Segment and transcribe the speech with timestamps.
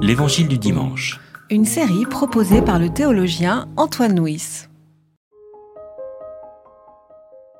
[0.00, 1.20] L'Évangile du dimanche.
[1.50, 4.66] Une série proposée par le théologien Antoine Nuis.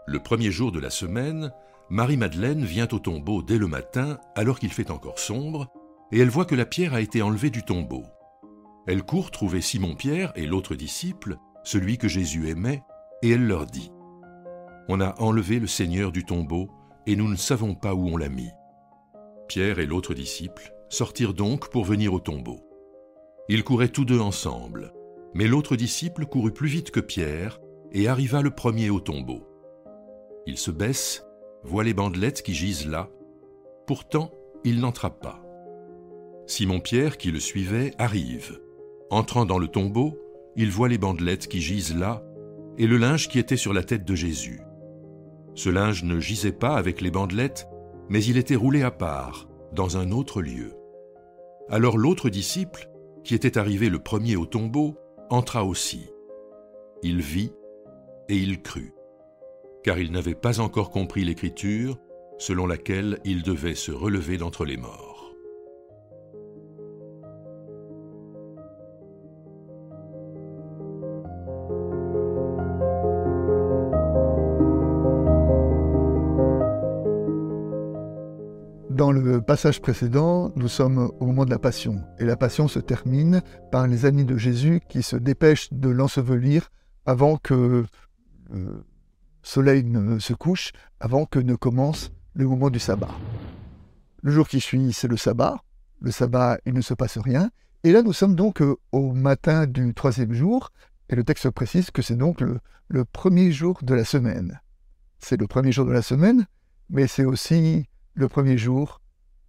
[0.06, 1.52] Le premier jour de la semaine,
[1.90, 5.66] Marie-Madeleine vient au tombeau dès le matin, alors qu'il fait encore sombre,
[6.10, 8.04] et elle voit que la pierre a été enlevée du tombeau.
[8.86, 12.82] Elle court trouver Simon-Pierre et l'autre disciple, celui que Jésus aimait,
[13.22, 13.90] et elle leur dit
[14.88, 16.70] On a enlevé le Seigneur du tombeau,
[17.06, 18.50] et nous ne savons pas où on l'a mis.
[19.48, 22.60] Pierre et l'autre disciple sortirent donc pour venir au tombeau.
[23.48, 24.92] Ils couraient tous deux ensemble,
[25.34, 27.60] mais l'autre disciple courut plus vite que Pierre
[27.92, 29.46] et arriva le premier au tombeau.
[30.46, 31.24] Il se baisse,
[31.62, 33.08] voit les bandelettes qui gisent là,
[33.86, 34.30] pourtant
[34.64, 35.42] il n'entra pas.
[36.46, 38.60] Simon-Pierre, qui le suivait, arrive.
[39.10, 40.18] Entrant dans le tombeau,
[40.56, 42.22] il voit les bandelettes qui gisent là
[42.78, 44.60] et le linge qui était sur la tête de Jésus.
[45.54, 47.68] Ce linge ne gisait pas avec les bandelettes,
[48.08, 50.77] mais il était roulé à part, dans un autre lieu.
[51.70, 52.88] Alors l'autre disciple,
[53.24, 54.96] qui était arrivé le premier au tombeau,
[55.30, 56.10] entra aussi.
[57.02, 57.52] Il vit
[58.28, 58.94] et il crut
[59.88, 61.98] car il n'avait pas encore compris l'écriture
[62.36, 65.07] selon laquelle il devait se relever d'entre les morts.
[79.48, 83.40] Passage précédent, nous sommes au moment de la Passion, et la Passion se termine
[83.72, 86.68] par les amis de Jésus qui se dépêchent de l'ensevelir
[87.06, 87.86] avant que
[88.52, 88.84] euh,
[89.42, 93.08] soleil ne se couche avant que ne commence le moment du sabbat.
[94.20, 95.56] Le jour qui suit, c'est le sabbat.
[96.02, 97.50] Le sabbat, il ne se passe rien.
[97.84, 100.72] Et là, nous sommes donc euh, au matin du troisième jour,
[101.08, 104.60] et le texte précise que c'est donc le, le, premier jour de la semaine.
[105.20, 106.44] C'est le premier jour de la semaine,
[106.90, 109.00] mais c'est aussi le premier jour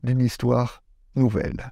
[0.04, 0.84] d'une histoire
[1.16, 1.72] nouvelle.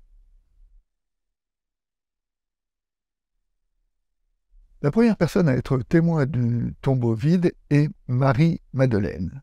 [4.82, 9.42] La première personne à être témoin du tombeau vide est Marie-Madeleine.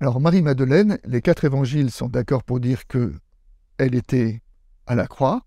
[0.00, 3.14] Alors Marie-Madeleine, les quatre évangiles sont d'accord pour dire que
[3.76, 4.42] elle était
[4.86, 5.42] à la croix,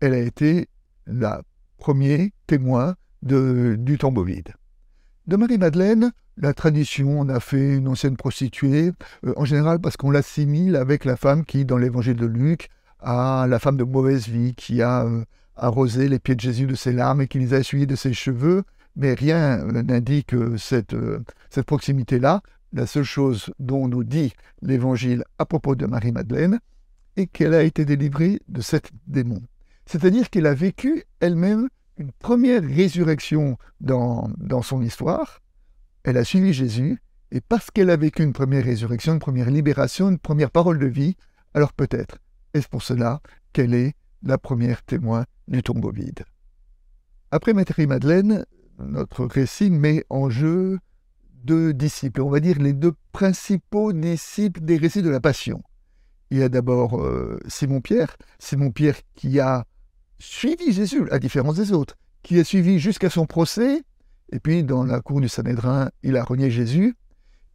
[0.00, 0.68] elle a été
[1.06, 1.42] la
[1.76, 4.54] premier témoin de, du tombeau vide.
[5.26, 8.92] De Marie-Madeleine, la tradition en a fait une ancienne prostituée,
[9.26, 13.46] euh, en général parce qu'on l'assimile avec la femme qui, dans l'évangile de Luc, a
[13.48, 15.24] la femme de mauvaise vie, qui a euh,
[15.56, 18.12] arrosé les pieds de Jésus de ses larmes et qui les a essuyés de ses
[18.12, 18.64] cheveux,
[18.96, 20.96] mais rien n'indique cette,
[21.50, 22.42] cette proximité-là.
[22.72, 26.60] La seule chose dont nous dit l'Évangile à propos de Marie-Madeleine
[27.16, 29.42] est qu'elle a été délivrée de cet démon.
[29.86, 31.68] C'est-à-dire qu'elle a vécu elle-même
[31.98, 35.40] une première résurrection dans, dans son histoire.
[36.04, 37.00] Elle a suivi Jésus,
[37.30, 40.86] et parce qu'elle a vécu une première résurrection, une première libération, une première parole de
[40.86, 41.16] vie,
[41.54, 42.18] alors peut-être
[42.52, 43.20] est-ce pour cela
[43.52, 46.24] qu'elle est la première témoin du tombeau vide.
[47.30, 48.44] Après Marie-Madeleine,
[48.78, 50.78] notre récit met en jeu
[51.44, 55.62] deux disciples, on va dire les deux principaux disciples des récits de la Passion.
[56.30, 59.64] Il y a d'abord euh, Simon-Pierre, Simon-Pierre qui a
[60.18, 63.82] suivi Jésus, à différence des autres, qui a suivi jusqu'à son procès,
[64.32, 66.94] et puis dans la cour du Sanhédrin, il a renié Jésus,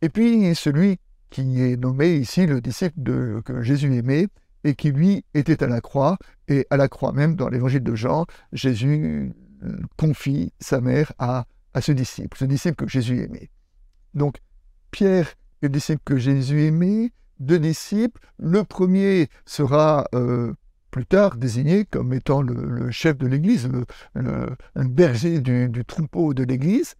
[0.02, 0.98] et puis celui
[1.30, 4.28] qui est nommé ici le disciple que Jésus aimait,
[4.64, 7.96] et qui lui était à la croix, et à la croix même, dans l'évangile de
[7.96, 13.50] Jean, Jésus euh, confie sa mère à, à ce disciple, ce disciple que Jésus aimait.
[14.14, 14.38] Donc,
[14.92, 15.30] Pierre
[15.62, 18.20] est le disciple que Jésus aimait, deux disciples.
[18.38, 20.54] Le premier sera euh,
[20.92, 23.70] plus tard désigné comme étant le, chef de l'Église,
[24.16, 26.96] le, berger du, troupeau de l'Église.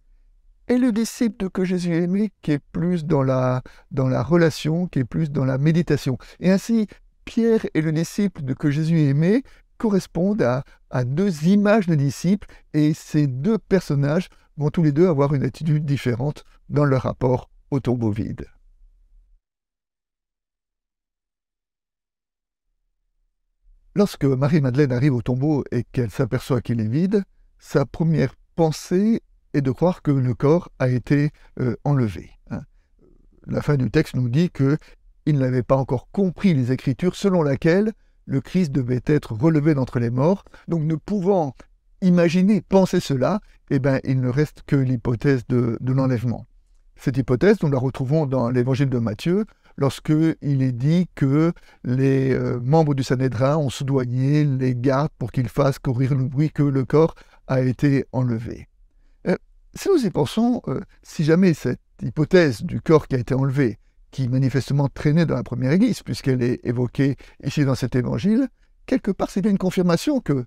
[0.68, 5.00] Et le disciple que Jésus aimait, qui est plus dans la, dans la relation, qui
[5.00, 6.16] est plus dans la méditation.
[6.38, 6.86] Et ainsi,
[7.24, 9.42] Pierre et le disciple que Jésus aimait
[9.78, 10.42] correspondent
[10.90, 15.44] à, deux images de disciples et ces deux personnages vont tous les deux avoir une
[15.44, 18.46] attitude différente dans leur rapport au tombeau vide.
[24.00, 27.22] Lorsque Marie-Madeleine arrive au tombeau et qu'elle s'aperçoit qu'il est vide,
[27.58, 29.20] sa première pensée
[29.52, 32.30] est de croire que le corps a été euh, enlevé.
[32.50, 32.62] Hein.
[33.46, 34.78] La fin du texte nous dit que
[35.26, 37.92] il n'avait pas encore compris les Écritures selon laquelle
[38.24, 40.44] le Christ devait être relevé d'entre les morts.
[40.66, 41.54] Donc ne pouvant
[42.00, 46.46] imaginer, penser cela, eh ben, il ne reste que l'hypothèse de, l'enlèvement.
[46.96, 49.44] Cette hypothèse, nous la retrouvons dans l'évangile de Matthieu,
[49.76, 50.12] lorsque
[50.42, 51.52] il est dit que
[51.84, 56.50] les euh, membres du Sanhédrin ont soudoigné les gardes pour qu'ils fassent courir le bruit
[56.50, 57.14] que le corps
[57.46, 58.68] a été enlevé.
[59.26, 59.36] Euh,
[59.74, 63.78] si nous y pensons, euh, si jamais cette hypothèse du corps qui a été enlevé
[64.10, 68.48] qui manifestement traînait dans la première Église, puisqu'elle est évoquée ici dans cet évangile,
[68.86, 70.44] quelque part, c'est bien une confirmation que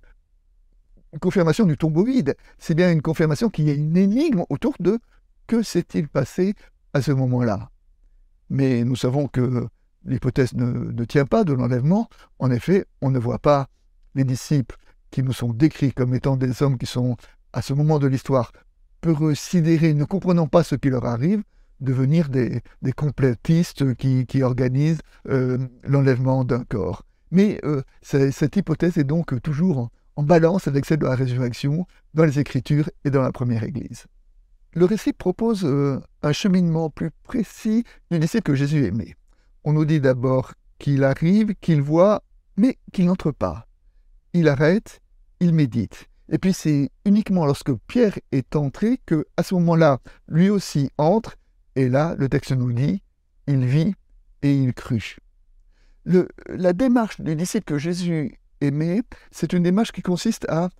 [1.14, 2.34] une confirmation du tombeau vide.
[2.58, 4.98] C'est bien une confirmation qu'il y a une énigme autour de
[5.46, 6.54] que s'est-il passé
[6.92, 7.70] à ce moment-là.
[8.50, 9.66] Mais nous savons que
[10.04, 12.08] l'hypothèse ne, tient pas de l'enlèvement.
[12.38, 13.68] En effet, on ne voit pas
[14.14, 14.76] les disciples
[15.10, 17.16] qui nous sont décrits comme étant des hommes qui sont,
[17.52, 18.52] à ce moment de l'histoire,
[19.00, 21.42] peureux, sidérés, ne comprenant pas ce qui leur arrive,
[21.80, 22.62] devenir des,
[22.96, 27.04] complétistes qui, organisent euh, l'enlèvement d'un corps.
[27.30, 32.24] Mais euh, cette hypothèse est donc toujours en, balance avec celle de la résurrection dans
[32.24, 34.06] les Écritures et dans la première Église.
[34.74, 39.14] Le récit propose euh, un cheminement plus précis du disciple que Jésus aimait.
[39.62, 42.22] On nous dit d'abord qu'il arrive, qu'il voit,
[42.56, 43.66] mais qu'il n'entre pas.
[44.32, 45.00] Il arrête,
[45.40, 46.08] il médite.
[46.28, 51.36] Et puis c'est uniquement lorsque Pierre est entré que, à ce moment-là, lui aussi entre.
[51.76, 53.02] Et là, le texte nous dit,
[53.46, 53.94] il vit
[54.42, 55.18] et il crut.
[56.04, 60.70] la démarche du disciple que Jésus aimait, c'est une démarche qui consiste à,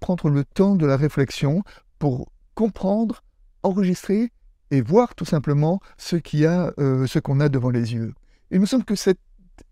[0.00, 1.62] prendre le temps de la réflexion
[1.98, 3.22] pour comprendre,
[3.62, 4.30] enregistrer
[4.70, 8.14] et voir tout simplement ce qu'il a, euh, ce qu'on a devant les yeux.
[8.50, 9.20] Il me semble que cette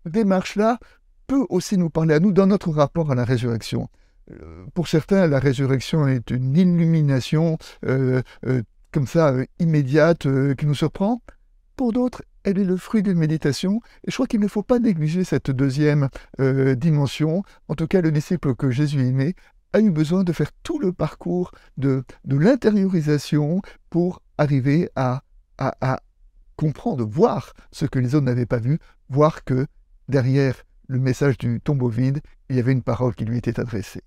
[0.05, 0.79] démarche-là
[1.27, 3.89] peut aussi nous parler à nous dans notre rapport à la résurrection.
[4.31, 8.61] Euh, pour certains, la résurrection est une illumination euh, euh,
[8.91, 11.21] comme ça, immédiate, qui nous surprend.
[11.75, 13.81] Pour d'autres, elle est le fruit d'une méditation.
[14.05, 17.43] Et je crois qu'il ne faut pas négliger cette deuxième dimension.
[17.67, 19.35] En tout cas, le disciple que Jésus aimait
[19.73, 25.21] a eu besoin de faire tout le parcours de, l'intériorisation pour arriver à,
[26.55, 28.79] comprendre, voir ce que les autres n'avaient pas vu,
[29.09, 29.67] voir que
[30.09, 30.55] derrière
[30.87, 34.01] le message du tombeau vide, il y avait une parole qui lui était adressée.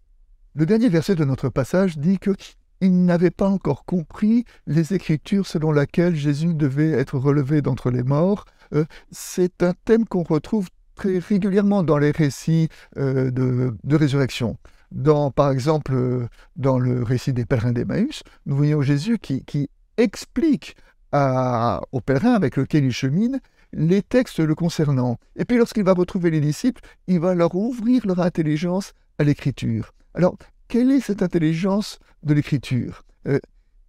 [0.55, 2.33] Le dernier verset de notre passage dit que
[2.81, 8.03] il n'avait pas encore compris les Écritures selon lesquelles Jésus devait être relevé d'entre les
[8.03, 8.47] morts.
[8.73, 14.57] Euh, c'est un thème qu'on retrouve très régulièrement dans les récits euh, de, résurrection.
[14.93, 20.77] Dans, par exemple, euh, dans le récit des pèlerins d'Emmaüs, nous voyons Jésus qui, explique
[21.13, 23.41] aux pèlerins avec lesquels il chemine
[23.73, 25.19] les textes le concernant.
[25.37, 29.93] Et puis lorsqu'il va retrouver les disciples, il va leur ouvrir leur intelligence à l'écriture.
[30.15, 30.37] Alors,
[30.69, 33.03] quelle est cette intelligence de l'écriture?
[33.29, 33.39] Euh,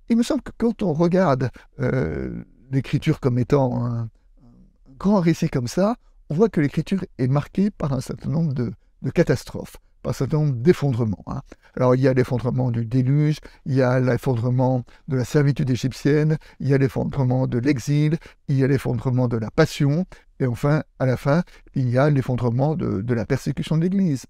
[0.09, 1.49] Il me semble que quand on regarde
[1.79, 4.09] euh, l'écriture comme étant un,
[4.97, 5.95] grand récit comme ça,
[6.29, 8.73] on voit que l'écriture est marquée par un certain nombre de
[9.11, 11.23] catastrophes par un certain nombre d'effondrements.
[11.27, 11.41] Hein.
[11.75, 16.37] Alors il y a l'effondrement du déluge, il y a l'effondrement de la servitude égyptienne,
[16.59, 18.17] il y a l'effondrement de l'exil,
[18.47, 20.05] il y a l'effondrement de la passion,
[20.39, 21.43] et enfin, à la fin,
[21.75, 24.25] il y a l'effondrement de, la persécution de l'Église.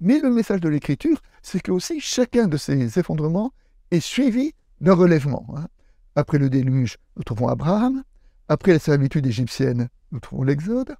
[0.00, 3.52] Mais le message de l'Écriture, c'est que aussi chacun de ces effondrements
[3.90, 4.52] est suivi
[4.82, 5.46] d'un relèvement.
[5.56, 5.66] Hein.
[6.14, 8.04] Après le déluge, nous trouvons Abraham.
[8.48, 10.94] Après la servitude égyptienne, nous trouvons l'Exode.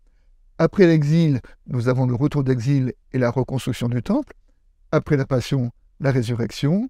[0.59, 4.33] Après l'exil, nous avons le retour d'exil et la reconstruction du temple.
[4.91, 5.71] Après la passion,
[6.01, 6.89] la résurrection.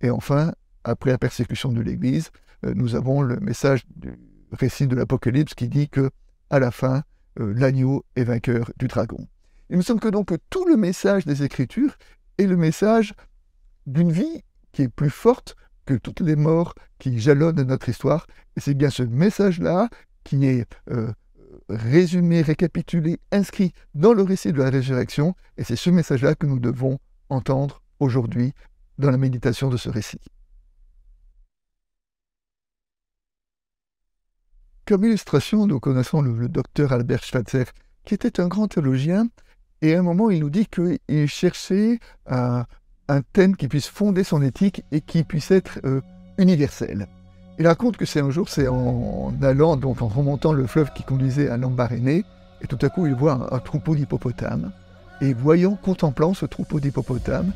[0.00, 0.52] Et enfin,
[0.82, 2.30] après la persécution de l'Église,
[2.66, 4.18] euh, nous avons le message du
[4.52, 6.10] récit de l'Apocalypse qui dit que,
[6.50, 7.02] à la fin,
[7.38, 9.28] euh, l'agneau est vainqueur du dragon.
[9.70, 11.96] Il me semble que donc tout le message des Écritures
[12.38, 13.14] est le message
[13.86, 15.56] d'une vie qui est plus forte
[15.86, 18.26] que toutes les morts qui jalonnent notre histoire.
[18.56, 19.88] Et c'est bien ce message-là
[20.24, 21.12] qui est euh,
[21.68, 26.58] résumé, récapitulé, inscrit dans le récit de la résurrection, et c'est ce message-là que nous
[26.58, 26.98] devons
[27.28, 28.52] entendre aujourd'hui
[28.98, 30.20] dans la méditation de ce récit.
[34.86, 37.64] Comme illustration, nous connaissons le, docteur Albert Schweitzer,
[38.04, 39.28] qui était un grand théologien,
[39.80, 42.66] et à un moment, il nous dit qu'il cherchait un,
[43.32, 46.00] thème qui puisse fonder son éthique et qui puisse être euh,
[46.38, 47.08] universel.
[47.58, 51.04] Il raconte que c'est un jour, c'est en allant, donc en remontant le fleuve qui
[51.04, 52.24] conduisait à Lambaréné,
[52.60, 54.72] et tout à coup il voit un, troupeau d'hippopotames.
[55.20, 57.52] Et voyant, contemplant ce troupeau d'hippopotames,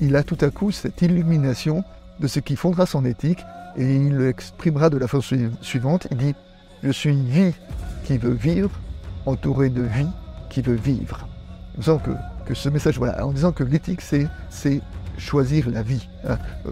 [0.00, 1.84] il a tout à coup cette illumination
[2.20, 3.44] de ce qui fondera son éthique,
[3.76, 6.06] et il l'exprimera de la façon suivante.
[6.10, 6.34] Il dit
[6.82, 7.52] Je suis vie
[8.04, 8.70] qui veut vivre,
[9.26, 10.08] entouré de vie
[10.48, 11.28] qui veut vivre.
[11.76, 12.10] Il me que,
[12.46, 14.80] que ce message, voilà, en disant que l'éthique, c'est
[15.18, 16.08] choisir la vie.
[16.26, 16.70] Hein, euh,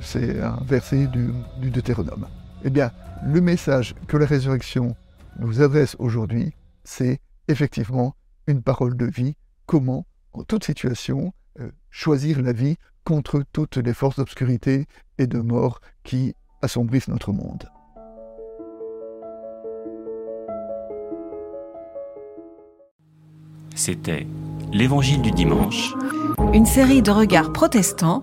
[0.00, 1.32] c'est un verset du,
[1.70, 2.26] Deutéronome.
[2.64, 2.90] Eh bien,
[3.24, 4.96] le message que la résurrection
[5.38, 8.14] nous adresse aujourd'hui, c'est effectivement
[8.46, 9.36] une parole de vie.
[9.66, 14.86] Comment, en toute situation, euh, choisir la vie contre toutes les forces d'obscurité
[15.18, 17.68] et de mort qui assombrissent notre monde.
[23.74, 24.26] C'était
[24.72, 25.94] l'Évangile du dimanche.
[26.52, 28.22] Une série de regards protestants